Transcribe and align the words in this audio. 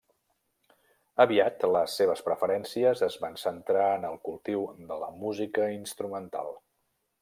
Aviat 1.25 1.65
les 1.75 1.99
seves 2.01 2.25
preferències 2.31 3.05
es 3.11 3.19
van 3.27 3.39
centrar 3.45 3.87
en 4.01 4.11
el 4.13 4.21
cultiu 4.27 4.67
de 4.93 5.01
la 5.07 5.15
música 5.23 5.73
instrumental. 5.81 6.57